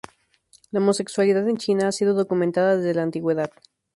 [0.71, 3.51] La homosexualidad en China ha sido documentada desde la antigüedad.